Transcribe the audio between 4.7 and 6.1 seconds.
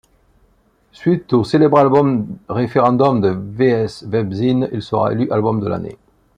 il sera élu album de l'année.